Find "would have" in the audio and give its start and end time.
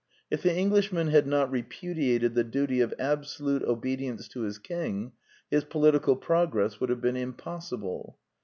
6.79-7.01